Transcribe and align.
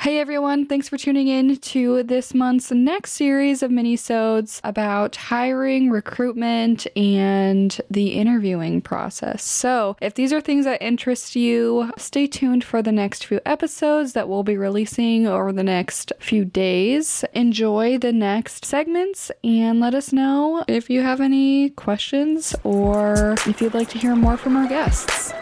Hey 0.00 0.18
everyone, 0.18 0.64
thanks 0.64 0.88
for 0.88 0.96
tuning 0.96 1.28
in 1.28 1.56
to 1.56 2.02
this 2.04 2.32
month's 2.32 2.70
next 2.70 3.12
series 3.12 3.62
of 3.62 3.70
mini-sodes 3.70 4.58
about 4.64 5.14
hiring, 5.14 5.90
recruitment, 5.90 6.86
and 6.96 7.78
the 7.90 8.14
interviewing 8.14 8.80
process. 8.80 9.42
So, 9.42 9.98
if 10.00 10.14
these 10.14 10.32
are 10.32 10.40
things 10.40 10.64
that 10.64 10.80
interest 10.80 11.36
you, 11.36 11.92
stay 11.98 12.26
tuned 12.26 12.64
for 12.64 12.80
the 12.80 12.92
next 12.92 13.26
few 13.26 13.40
episodes 13.44 14.14
that 14.14 14.26
we'll 14.26 14.42
be 14.42 14.56
releasing 14.56 15.26
over 15.26 15.52
the 15.52 15.62
next 15.62 16.14
few 16.18 16.46
days. 16.46 17.22
Enjoy 17.34 17.98
the 17.98 18.14
next 18.14 18.64
segments 18.64 19.30
and 19.44 19.80
let 19.80 19.94
us 19.94 20.14
know 20.14 20.64
if 20.66 20.88
you 20.88 21.02
have 21.02 21.20
any 21.20 21.68
questions 21.68 22.54
or 22.64 23.34
if 23.46 23.60
you'd 23.60 23.74
like 23.74 23.90
to 23.90 23.98
hear 23.98 24.16
more 24.16 24.38
from 24.38 24.56
our 24.56 24.66
guests. 24.66 25.34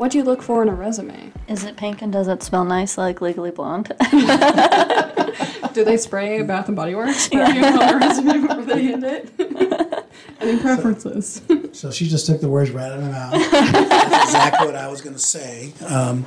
What 0.00 0.12
do 0.12 0.16
you 0.16 0.24
look 0.24 0.40
for 0.40 0.62
in 0.62 0.70
a 0.70 0.74
resume? 0.74 1.30
Is 1.46 1.62
it 1.64 1.76
pink 1.76 2.00
and 2.00 2.10
does 2.10 2.26
it 2.26 2.42
smell 2.42 2.64
nice 2.64 2.96
like 2.96 3.20
Legally 3.20 3.50
Blonde? 3.50 3.88
Do 5.74 5.84
they 5.84 5.98
spray 5.98 6.40
Bath 6.40 6.68
and 6.68 6.74
Body 6.74 6.94
Works 6.94 7.28
perfume 7.28 7.64
on 7.64 7.78
their 7.78 7.98
resume 7.98 8.40
before 8.40 8.62
they 8.62 8.82
hand 8.84 9.04
it? 9.04 9.30
Any 10.40 10.58
preferences? 10.58 11.42
So 11.72 11.90
she 11.90 12.08
just 12.08 12.24
took 12.24 12.40
the 12.40 12.48
words 12.48 12.70
right 12.70 12.90
out 12.90 12.96
of 12.96 13.04
my 13.04 13.10
mouth. 13.10 13.32
That's 13.50 14.24
exactly 14.24 14.66
what 14.68 14.74
I 14.74 14.88
was 14.88 15.02
going 15.02 15.16
to 15.16 15.20
say. 15.20 15.74
Um, 15.86 16.22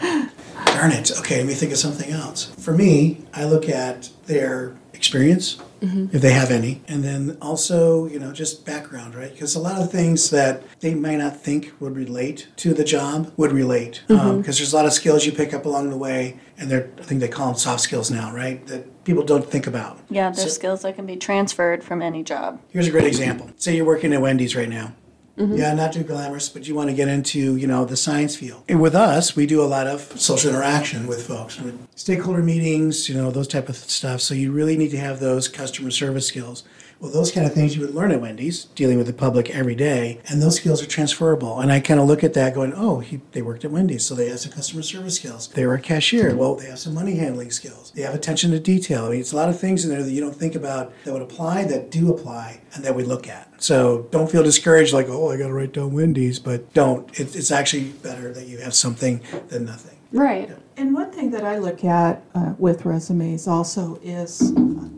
darn 0.68 0.92
it. 0.92 1.12
Okay, 1.18 1.38
let 1.38 1.48
me 1.48 1.56
think 1.56 1.72
of 1.72 1.80
something 1.80 2.12
else. 2.12 2.54
For 2.60 2.74
me, 2.74 3.26
I 3.34 3.46
look 3.46 3.68
at 3.70 4.12
their 4.28 4.76
experience, 5.14 5.58
mm-hmm. 5.80 6.08
if 6.16 6.24
they 6.24 6.32
have 6.32 6.50
any, 6.50 6.82
and 6.88 7.04
then 7.04 7.38
also, 7.40 8.08
you 8.08 8.18
know, 8.18 8.32
just 8.32 8.66
background, 8.66 9.14
right? 9.14 9.32
Because 9.32 9.54
a 9.54 9.60
lot 9.60 9.80
of 9.80 9.92
things 9.92 10.32
that 10.32 10.64
they 10.80 10.96
might 10.96 11.18
not 11.18 11.40
think 11.40 11.72
would 11.80 11.96
relate 11.96 12.48
to 12.56 12.74
the 12.74 12.84
job 12.84 13.32
would 13.38 13.52
relate. 13.52 14.02
Um, 14.10 14.18
mm-hmm. 14.18 14.38
Because 14.40 14.58
there's 14.58 14.74
a 14.74 14.76
lot 14.76 14.88
of 14.88 14.94
skills 14.94 15.24
you 15.24 15.32
pick 15.32 15.54
up 15.54 15.66
along 15.66 15.92
the 15.92 15.98
way, 15.98 16.40
and 16.58 16.70
they're, 16.70 16.90
I 16.98 17.04
think 17.04 17.22
they 17.22 17.28
call 17.28 17.48
them 17.48 17.58
soft 17.58 17.82
skills 17.82 18.10
now, 18.10 18.34
right? 18.34 18.66
That 18.66 19.04
people 19.04 19.24
don't 19.24 19.46
think 19.46 19.68
about. 19.68 20.00
yeah, 20.10 20.32
there's 20.32 20.48
So- 20.48 20.56
skills 20.56 20.82
that 20.82 20.96
can 20.96 21.06
be 21.06 21.16
transferred 21.16 21.84
from 21.84 22.02
any 22.02 22.24
job. 22.24 22.60
Here's 22.70 22.88
a 22.88 22.92
great 22.92 23.06
example. 23.06 23.52
Say 23.58 23.76
you're 23.76 23.86
working 23.86 24.14
at 24.14 24.22
Wendy's 24.22 24.56
right 24.56 24.70
now. 24.70 24.96
Mm-hmm. 25.38 25.56
Yeah, 25.56 25.74
not 25.74 25.94
too 25.94 26.04
glamorous, 26.04 26.48
but 26.48 26.68
you 26.68 26.76
want 26.76 26.92
to 26.92 26.96
get 26.96 27.08
into, 27.08 27.56
you 27.56 27.66
know, 27.66 27.86
the 27.86 27.98
science 27.98 28.36
field. 28.36 28.64
And 28.70 28.80
with 28.80 28.94
us, 28.94 29.36
we 29.36 29.48
do 29.48 29.64
a 29.64 29.66
lot 29.66 29.88
of 29.88 30.02
social 30.20 30.52
interaction 30.52 31.08
with 31.08 31.26
folks, 31.26 31.60
with 31.60 31.88
stakeholder 31.96 32.44
meetings, 32.44 33.10
you 33.10 33.16
know, 33.16 33.32
those 33.32 33.48
type 33.48 33.68
of 33.68 33.76
stuff. 33.76 34.22
So 34.22 34.36
you 34.36 34.52
really 34.52 34.78
need 34.78 34.92
to 34.92 34.98
have 34.98 35.20
those 35.20 35.48
customer 35.48 35.90
service 35.90 36.28
skills. 36.28 36.64
Well, 37.04 37.12
those 37.12 37.34
kind 37.34 37.46
of 37.46 37.54
things 37.54 37.76
you 37.76 37.82
would 37.82 37.94
learn 37.94 38.14
at 38.14 38.22
Wendy's, 38.22 38.64
dealing 38.64 38.98
with 38.98 39.08
the 39.08 39.14
public 39.14 39.50
every 39.50 39.76
day, 39.76 40.22
and 40.30 40.42
those 40.42 40.56
skills 40.56 40.82
are 40.82 40.86
transferable. 40.86 41.60
And 41.60 41.70
I 41.70 41.82
kind 41.82 42.00
of 42.00 42.08
look 42.08 42.24
at 42.24 42.34
that 42.36 42.54
going, 42.54 42.72
oh, 42.74 43.02
he, 43.02 43.20
they 43.34 43.42
worked 43.42 43.66
at 43.66 43.72
Wendy's, 43.72 44.06
so 44.06 44.16
they 44.16 44.30
have 44.30 44.40
some 44.40 44.54
customer 44.54 44.82
service 44.84 45.18
skills. 45.18 45.50
They 45.50 45.66
were 45.66 45.74
a 45.74 45.82
cashier, 45.82 46.34
well, 46.34 46.56
they 46.56 46.68
have 46.68 46.80
some 46.80 46.94
money 46.94 47.18
handling 47.18 47.52
skills. 47.52 47.92
They 47.94 48.04
have 48.04 48.16
attention 48.16 48.52
to 48.52 48.60
detail. 48.62 49.08
I 49.08 49.10
mean, 49.10 49.20
it's 49.20 49.34
a 49.34 49.36
lot 49.36 49.50
of 49.50 49.60
things 49.60 49.84
in 49.84 49.92
there 49.92 50.02
that 50.02 50.12
you 50.14 50.22
don't 50.22 50.34
think 50.34 50.56
about 50.56 50.94
that 51.04 51.12
would 51.12 51.22
apply, 51.22 51.66
that 51.66 51.92
do 51.92 52.10
apply, 52.10 52.62
and 52.74 52.86
that 52.86 52.96
we 52.96 53.04
look 53.04 53.28
at. 53.28 53.62
So 53.62 54.08
don't 54.12 54.32
feel 54.32 54.42
discouraged, 54.42 54.94
like, 54.94 55.10
oh, 55.10 55.30
I 55.30 55.36
got 55.36 55.48
to 55.48 55.54
write 55.54 55.74
down 55.74 55.92
Wendy's, 55.92 56.40
but 56.40 56.74
don't. 56.74 57.10
It, 57.20 57.36
it's 57.36 57.52
actually 57.52 57.90
better 57.90 58.32
that 58.32 58.48
you 58.48 58.60
have 58.60 58.74
something 58.74 59.20
than 59.50 59.66
nothing. 59.66 59.98
Right. 60.14 60.50
And 60.78 60.94
one 60.94 61.12
thing 61.12 61.32
that 61.32 61.44
I 61.44 61.58
look 61.58 61.84
at 61.84 62.24
uh, 62.34 62.54
with 62.58 62.86
resumes 62.86 63.46
also 63.46 64.00
is 64.02 64.54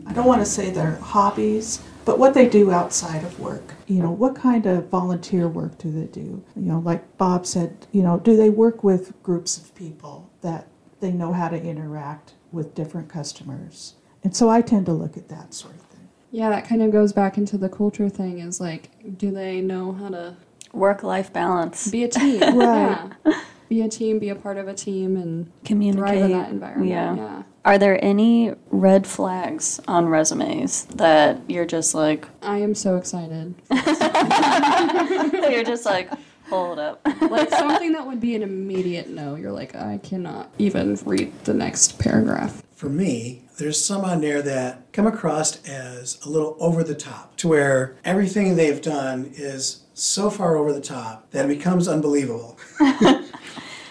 I 0.06 0.12
don't 0.12 0.26
want 0.26 0.40
to 0.42 0.46
say 0.46 0.70
their 0.70 0.96
hobbies, 0.96 1.82
but 2.06 2.18
what 2.20 2.32
they 2.34 2.48
do 2.48 2.70
outside 2.70 3.22
of 3.24 3.38
work. 3.40 3.74
You 3.88 4.00
know, 4.02 4.10
what 4.10 4.34
kind 4.36 4.64
of 4.64 4.88
volunteer 4.88 5.48
work 5.48 5.76
do 5.76 5.90
they 5.90 6.06
do? 6.06 6.42
You 6.54 6.62
know, 6.62 6.78
like 6.78 7.18
Bob 7.18 7.44
said, 7.46 7.86
you 7.92 8.02
know, 8.02 8.18
do 8.18 8.36
they 8.36 8.48
work 8.48 8.82
with 8.84 9.20
groups 9.22 9.58
of 9.58 9.74
people 9.74 10.30
that 10.40 10.68
they 11.00 11.10
know 11.12 11.32
how 11.34 11.48
to 11.48 11.60
interact 11.60 12.34
with 12.52 12.74
different 12.74 13.08
customers? 13.08 13.94
And 14.24 14.34
so 14.34 14.48
I 14.48 14.62
tend 14.62 14.86
to 14.86 14.92
look 14.92 15.16
at 15.16 15.28
that 15.28 15.52
sort 15.52 15.74
of 15.74 15.80
thing. 15.82 16.08
Yeah, 16.30 16.48
that 16.50 16.66
kind 16.66 16.80
of 16.80 16.92
goes 16.92 17.12
back 17.12 17.36
into 17.38 17.58
the 17.58 17.68
culture 17.68 18.08
thing 18.08 18.38
is 18.38 18.60
like, 18.60 18.90
do 19.18 19.30
they 19.30 19.60
know 19.60 19.92
how 19.92 20.08
to 20.08 20.36
Work 20.72 21.02
life 21.02 21.32
balance. 21.32 21.90
be 21.90 22.04
a 22.04 22.08
team? 22.08 22.40
Right. 22.56 23.10
Yeah. 23.24 23.40
Be 23.68 23.82
a 23.82 23.88
team, 23.88 24.20
be 24.20 24.28
a 24.28 24.36
part 24.36 24.58
of 24.58 24.68
a 24.68 24.74
team, 24.74 25.16
and 25.16 25.50
Communicate. 25.64 25.98
thrive 26.18 26.24
in 26.30 26.32
that 26.32 26.50
environment. 26.50 26.88
Yeah. 26.90 27.16
yeah. 27.16 27.42
Are 27.66 27.78
there 27.78 28.02
any 28.02 28.54
red 28.70 29.08
flags 29.08 29.80
on 29.88 30.06
resumes 30.06 30.84
that 30.84 31.40
you're 31.48 31.66
just 31.66 31.96
like, 31.96 32.28
I 32.40 32.58
am 32.58 32.76
so 32.76 32.96
excited. 32.96 33.56
you're 35.50 35.64
just 35.64 35.84
like, 35.84 36.08
hold 36.48 36.78
up. 36.78 37.00
like 37.22 37.50
something 37.50 37.90
that 37.94 38.06
would 38.06 38.20
be 38.20 38.36
an 38.36 38.44
immediate 38.44 39.08
no. 39.08 39.34
You're 39.34 39.50
like, 39.50 39.74
I 39.74 39.98
cannot 39.98 40.52
even 40.58 40.96
read 41.04 41.32
the 41.42 41.54
next 41.54 41.98
paragraph. 41.98 42.62
For 42.76 42.88
me, 42.88 43.42
there's 43.58 43.84
some 43.84 44.04
on 44.04 44.20
there 44.20 44.42
that 44.42 44.92
come 44.92 45.08
across 45.08 45.60
as 45.66 46.24
a 46.24 46.28
little 46.28 46.56
over 46.60 46.84
the 46.84 46.94
top, 46.94 47.36
to 47.38 47.48
where 47.48 47.96
everything 48.04 48.54
they've 48.54 48.80
done 48.80 49.32
is 49.34 49.82
so 49.92 50.30
far 50.30 50.56
over 50.56 50.72
the 50.72 50.80
top 50.80 51.32
that 51.32 51.46
it 51.46 51.48
becomes 51.48 51.88
unbelievable. 51.88 52.58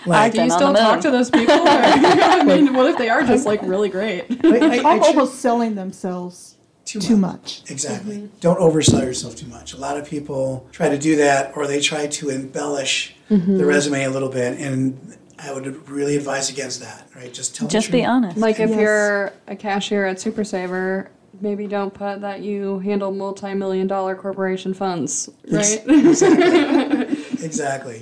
like, 0.05 0.33
Do 0.33 0.43
you 0.43 0.49
still 0.49 0.73
talk 0.73 0.95
moon. 0.95 1.01
to 1.03 1.11
those 1.11 1.29
people? 1.29 1.55
Or, 1.55 1.67
I 1.67 2.43
mean, 2.43 2.73
what 2.73 2.87
if 2.87 2.97
they 2.97 3.09
are 3.09 3.23
just 3.23 3.45
like 3.45 3.61
really 3.63 3.89
great? 3.89 4.25
I, 4.43 4.79
I, 4.79 4.95
I 4.95 4.99
Almost 4.99 5.39
selling 5.39 5.75
themselves 5.75 6.55
Too 6.85 6.99
too 6.99 7.17
much. 7.17 7.61
much. 7.61 7.71
Exactly. 7.71 8.17
Mm-hmm. 8.17 8.39
Don't 8.39 8.59
oversell 8.59 9.01
yourself 9.01 9.35
too 9.35 9.47
much. 9.47 9.73
A 9.73 9.77
lot 9.77 9.97
of 9.97 10.07
people 10.07 10.67
try 10.71 10.89
to 10.89 10.97
do 10.97 11.15
that 11.17 11.55
or 11.55 11.67
they 11.67 11.79
try 11.79 12.07
to 12.07 12.29
embellish 12.29 13.15
mm-hmm. 13.29 13.57
the 13.57 13.65
resume 13.65 14.03
a 14.03 14.09
little 14.09 14.29
bit. 14.29 14.59
And 14.59 15.17
I 15.37 15.51
would 15.53 15.89
really 15.89 16.15
advise 16.15 16.49
against 16.49 16.79
that, 16.81 17.09
right? 17.15 17.33
Just 17.33 17.55
tell 17.55 17.67
the 17.67 17.71
Just 17.71 17.91
be 17.91 17.99
truth. 17.99 18.07
honest. 18.09 18.37
Like 18.37 18.59
if 18.59 18.69
Yes. 18.69 18.79
you're 18.79 19.33
a 19.47 19.55
cashier 19.55 20.05
at 20.05 20.19
Super 20.19 20.43
Saver, 20.43 21.09
maybe 21.41 21.67
don't 21.67 21.93
put 21.93 22.21
that 22.21 22.41
you 22.41 22.79
handle 22.79 23.11
multi-million 23.11 23.87
dollar 23.87 24.15
corporation 24.15 24.73
funds, 24.73 25.29
right? 25.51 25.83
Exactly. 25.87 26.84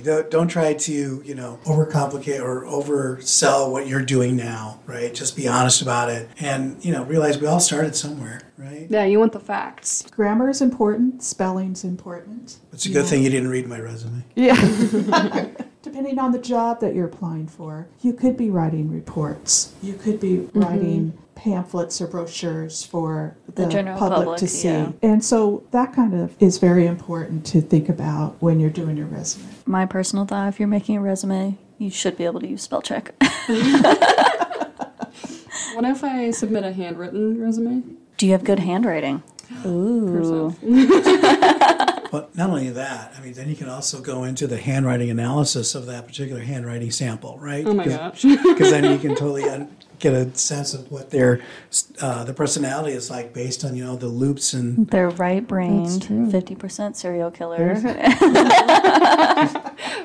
Don't, 0.02 0.30
don't 0.30 0.48
try 0.48 0.74
to, 0.74 1.22
you 1.24 1.34
know, 1.34 1.58
overcomplicate 1.64 2.40
or 2.40 2.64
oversell 2.64 3.70
what 3.70 3.86
you're 3.86 4.04
doing 4.04 4.36
now, 4.36 4.80
right? 4.86 5.14
Just 5.14 5.36
be 5.36 5.48
honest 5.48 5.82
about 5.82 6.10
it 6.10 6.28
and, 6.38 6.82
you 6.84 6.92
know, 6.92 7.04
realize 7.04 7.38
we 7.38 7.46
all 7.46 7.60
started 7.60 7.94
somewhere, 7.94 8.42
right? 8.58 8.86
yeah, 8.90 9.04
you 9.04 9.18
want 9.18 9.32
the 9.32 9.40
facts. 9.40 10.02
Grammar 10.10 10.48
is 10.48 10.60
important, 10.60 11.22
spelling's 11.22 11.84
important. 11.84 12.58
It's 12.72 12.86
a 12.86 12.90
good 12.90 13.06
thing 13.06 13.22
you 13.22 13.30
didn't 13.30 13.48
read 13.48 13.66
my 13.66 13.80
resume. 13.80 14.24
Yeah. 14.34 14.54
Depending 15.84 16.18
on 16.18 16.32
the 16.32 16.38
job 16.38 16.80
that 16.80 16.94
you're 16.94 17.04
applying 17.06 17.46
for, 17.46 17.86
you 18.00 18.14
could 18.14 18.36
be 18.38 18.48
writing 18.48 18.90
reports. 18.90 19.74
You 19.82 19.92
could 19.94 20.18
be 20.18 20.34
Mm-hmm. 20.38 20.60
writing 20.60 21.18
pamphlets 21.34 22.00
or 22.00 22.06
brochures 22.06 22.82
for 22.84 23.36
the, 23.54 23.64
The 23.64 23.68
general 23.68 23.98
public, 23.98 24.18
public, 24.20 24.38
to 24.38 24.48
see. 24.48 24.68
yeah. 24.68 24.92
And 25.02 25.22
so 25.22 25.62
that 25.72 25.92
kind 25.92 26.14
of 26.14 26.34
is 26.40 26.56
very 26.58 26.86
important 26.86 27.44
to 27.46 27.60
think 27.60 27.88
about 27.90 28.36
when 28.40 28.60
you're 28.60 28.70
doing 28.70 28.96
your 28.96 29.06
resume. 29.08 29.44
My 29.66 29.84
personal 29.84 30.24
thought 30.24 30.48
if 30.48 30.58
you're 30.58 30.68
making 30.68 30.96
a 30.96 31.00
resume, 31.02 31.58
you 31.76 31.90
should 31.90 32.16
be 32.16 32.24
able 32.24 32.40
to 32.40 32.46
use 32.48 32.62
spell 32.62 32.80
check. 32.82 33.14
What 35.74 35.84
if 35.86 36.04
I 36.04 36.30
submit 36.30 36.62
a 36.62 36.72
handwritten 36.72 37.40
resume? 37.40 37.82
Do 38.16 38.26
you 38.26 38.32
have 38.32 38.44
good 38.44 38.60
handwriting? 38.60 39.24
Ooh. 39.66 40.54
But 42.14 42.36
not 42.36 42.48
only 42.48 42.70
that, 42.70 43.12
I 43.18 43.20
mean, 43.20 43.32
then 43.32 43.48
you 43.48 43.56
can 43.56 43.68
also 43.68 44.00
go 44.00 44.22
into 44.22 44.46
the 44.46 44.56
handwriting 44.56 45.10
analysis 45.10 45.74
of 45.74 45.86
that 45.86 46.06
particular 46.06 46.42
handwriting 46.42 46.92
sample, 46.92 47.36
right? 47.40 47.66
Oh 47.66 47.74
my 47.74 47.86
gosh. 47.86 48.22
Because 48.44 48.70
then 48.70 48.84
you 48.84 49.00
can 49.00 49.16
totally 49.16 49.48
un- 49.48 49.76
get 49.98 50.12
a 50.12 50.32
sense 50.38 50.74
of 50.74 50.92
what 50.92 51.10
their 51.10 51.40
uh, 52.00 52.22
the 52.22 52.32
personality 52.32 52.94
is 52.94 53.10
like 53.10 53.34
based 53.34 53.64
on 53.64 53.74
you 53.74 53.84
know 53.84 53.96
the 53.96 54.06
loops 54.06 54.52
and 54.52 54.86
They're 54.86 55.10
right 55.10 55.44
brained, 55.44 56.02
50% 56.02 56.94
serial 56.94 57.32
killer. 57.32 57.74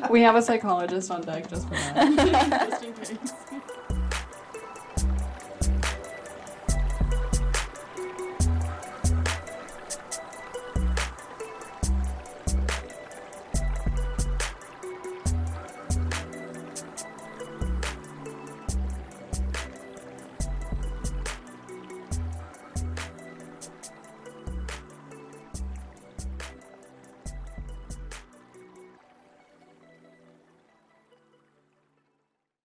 we 0.10 0.24
have 0.24 0.36
a 0.36 0.42
psychologist 0.42 1.12
on 1.12 1.22
deck 1.22 1.48
just 1.48 1.68
for 1.68 1.76
that. 1.76 2.70
just 2.72 2.84
in 2.84 2.94
case. 3.18 3.34